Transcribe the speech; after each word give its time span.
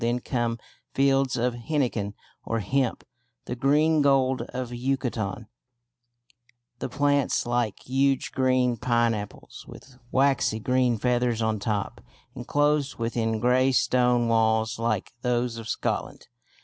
Then 0.01 0.17
come 0.19 0.57
fields 0.95 1.37
of 1.37 1.53
henequen 1.53 2.15
or 2.43 2.57
hemp, 2.59 3.03
"the 3.45 3.55
Green 3.55 4.01
Gold 4.01 4.41
of 4.51 4.73
Yucatan," 4.73 5.45
the 6.79 6.89
plants 6.89 7.45
like 7.45 7.81
huge 7.87 8.31
green 8.31 8.77
pineapples 8.77 9.63
with 9.67 9.99
waxy 10.11 10.59
green 10.59 10.97
feathers 10.97 11.43
on 11.43 11.59
top, 11.59 12.01
enclosed 12.33 12.95
within 12.95 13.39
grey 13.39 13.71
stone 13.71 14.27
walls 14.27 14.79
like 14.79 15.13
those 15.21 15.57
of 15.57 15.69
Scotland. 15.69 16.29